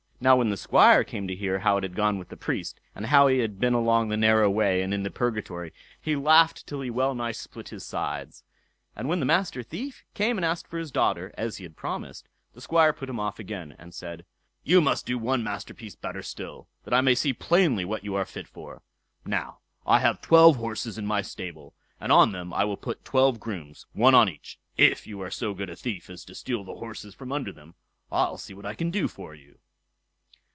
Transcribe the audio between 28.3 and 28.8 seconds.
see what I